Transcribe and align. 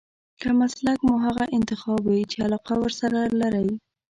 که 0.41 0.49
مسلک 0.59 0.99
مو 1.07 1.15
هغه 1.25 1.45
انتخاب 1.57 2.01
وي 2.05 2.21
چې 2.31 2.37
علاقه 2.45 2.73
ورسره 2.81 3.19
لرئ. 3.39 3.69